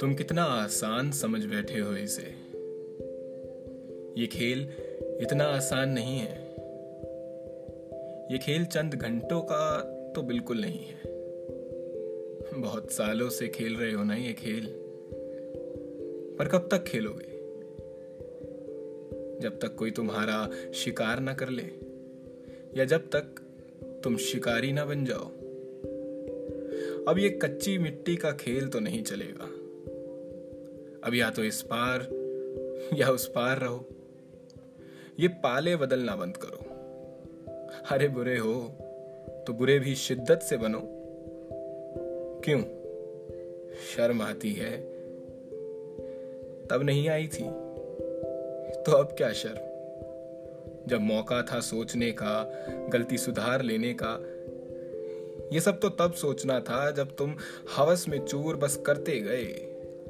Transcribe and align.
तुम 0.00 0.14
कितना 0.14 0.42
आसान 0.42 1.10
समझ 1.10 1.44
बैठे 1.44 1.78
हो 1.78 1.94
इसे। 1.94 2.22
ये 4.20 4.26
खेल 4.26 4.68
इतना 5.20 5.44
आसान 5.44 5.90
नहीं 5.90 6.18
है। 6.18 6.42
ये 8.32 8.38
खेल 8.38 8.64
चंद 8.64 8.94
घंटों 8.94 9.40
का 9.40 9.80
तो 10.16 10.22
बिल्कुल 10.22 10.60
नहीं 10.60 10.84
है। 10.84 11.00
बहुत 12.60 12.92
सालों 12.92 13.28
से 13.28 13.48
खेल 13.48 13.76
रहे 13.76 13.92
हो 13.92 14.04
ना 14.04 14.14
ये 14.14 14.32
खेल। 14.32 14.66
पर 16.38 16.48
कब 16.48 16.68
तक 16.70 16.84
खेलोगे? 16.84 17.40
जब 19.40 19.58
तक 19.62 19.74
कोई 19.74 19.90
तुम्हारा 19.90 20.50
शिकार 20.72 21.20
ना 21.20 21.34
कर 21.34 21.48
ले, 21.48 21.66
या 22.78 22.84
जब 22.84 23.00
तक 23.00 23.46
तुम 24.04 24.16
शिकारी 24.16 24.72
ना 24.72 24.84
बन 24.84 25.04
जाओ। 25.04 25.24
अब 27.08 27.18
ये 27.18 27.30
कच्ची 27.30 27.78
मिट्टी 27.78 28.16
का 28.16 28.32
खेल 28.32 28.68
तो 28.68 28.80
नहीं 28.80 29.02
चलेगा। 29.02 29.44
अब 31.04 31.14
या 31.14 31.30
तो 31.30 31.44
इस 31.44 31.62
पार, 31.62 32.00
या 32.94 33.08
उस 33.08 33.28
पार 33.28 33.58
रहो। 33.58 33.86
ये 35.20 35.28
पाले 35.28 35.76
बदलना 35.76 36.16
बंद 36.16 36.36
करो। 36.36 36.58
अरे 37.90 38.08
बुरे 38.08 38.38
हो 38.38 38.74
तो 39.46 39.52
बुरे 39.52 39.78
भी 39.78 39.94
शिद्दत 39.94 40.40
से 40.42 40.56
बनो। 40.56 40.80
क्यों? 42.44 42.62
शर्म 43.96 44.22
आती 44.22 44.52
है। 44.52 44.76
तब 46.66 46.80
नहीं 46.84 47.08
आई 47.08 47.26
थी। 47.26 47.44
तो 48.82 48.92
अब 48.92 49.06
क्या 49.06 49.32
शर्म? 49.32 49.69
जब 50.88 51.00
मौका 51.00 51.42
था 51.42 51.60
सोचने 51.60 52.10
का, 52.12 52.42
गलती 52.92 53.18
सुधार 53.18 53.62
लेने 53.62 53.94
का। 54.02 54.18
ये 55.52 55.60
सब 55.60 55.80
तो 55.80 55.88
तब 55.88 56.12
सोचना 56.12 56.58
था 56.60 56.90
जब 56.90 57.16
तुम 57.16 57.34
हवस 57.76 58.08
में 58.08 58.18
चूर 58.26 58.56
बस 58.56 58.76
करते 58.86 59.18
गए, 59.20 59.46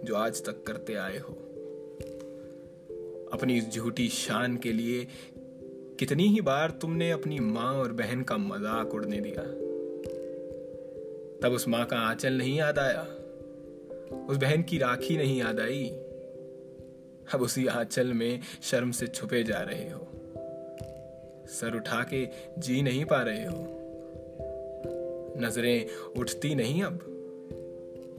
जो 0.05 0.15
आज 0.15 0.45
तक 0.45 0.63
करते 0.67 0.95
आए 0.95 1.19
हो। 1.19 1.33
अपनी 3.33 3.57
इस 3.59 3.69
झूठी 3.71 4.09
शान 4.09 4.57
के 4.57 4.73
लिए 4.73 5.07
कितनी 5.99 6.27
ही 6.29 6.41
बार 6.41 6.71
तुमने 6.71 7.11
अपनी 7.11 7.39
माँ 7.39 7.73
और 7.75 7.93
बहन 7.93 8.23
का 8.23 8.37
मज़ाक 8.37 8.95
उड़ने 8.95 9.21
दिया। 9.21 9.43
तब 11.43 11.53
उस 11.53 11.69
माँ 11.69 11.85
का 11.87 11.97
आंचल 11.99 12.33
नहीं 12.33 12.59
याद 12.59 12.79
आया, 12.79 13.03
उस 14.29 14.37
बहन 14.37 14.63
की 14.63 14.79
राखी 14.79 15.17
नहीं 15.17 15.39
याद 15.39 15.61
आई। 15.61 15.85
अब 17.35 17.43
उसी 17.43 17.67
आंचल 17.67 18.13
में 18.13 18.41
शर्म 18.63 18.91
से 18.91 19.07
छुपे 19.07 19.43
जा 19.43 19.61
रहे 19.61 19.89
हो। 19.91 20.07
सर 21.51 21.77
उठा 21.77 22.07
के 22.15 22.29
जी 22.59 22.83
नहीं 22.83 23.05
पा 23.05 23.23
रहे 23.23 23.45
हो। 23.45 23.77
नज़रें 25.39 25.87
उठती 26.21 26.55
नहीं 26.55 26.83
अब। 26.83 26.99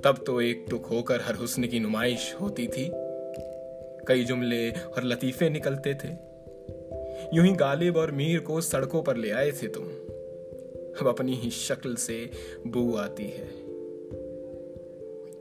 तब 0.04 0.24
तो 0.26 0.42
एक 0.42 0.66
टुक 0.70 0.86
होकर 0.86 1.22
हर 1.22 1.36
हुस्न 1.36 1.68
की 1.68 1.80
नुमाइश 1.80 2.36
होती 2.42 2.68
थी। 2.68 2.92
कई 4.08 4.24
जुमले 4.24 4.72
और 4.72 5.04
लतीफे 5.04 5.50
निकलते 5.50 5.94
थे। 5.94 6.08
यूँ 7.34 7.46
ही 7.46 7.52
गालिब 7.52 7.98
और 7.98 8.12
मीर 8.12 8.40
को 8.40 8.62
सड़कों 8.62 9.04
पर 9.04 9.18
ले 9.18 9.32
आए 9.32 9.52
थे 9.52 9.68
तुम। 9.68 9.84
अब 11.02 11.08
अपनी 11.08 11.36
ही 11.36 11.50
शक्ल 11.50 11.96
से 11.96 12.30
बू 12.68 12.96
आती 12.96 13.24
है। 13.24 13.48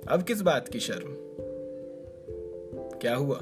अब 0.09 0.25
किस 0.29 0.41
बात 0.41 0.69
की 0.69 0.81
शर्म? 0.81 1.17
क्या 2.99 3.15
हुआ? 3.17 3.41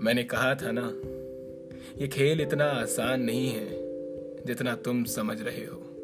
मैंने 0.00 0.24
कहा 0.24 0.54
था 0.54 0.70
ना 0.72 1.00
ये 1.96 2.08
खेल 2.08 2.40
इतना 2.40 2.64
आसान 2.64 3.22
नहीं 3.22 3.48
है 3.48 3.66
जितना 4.46 4.74
तुम 4.74 5.04
समझ 5.04 5.42
रहे 5.42 5.64
हो। 5.64 5.97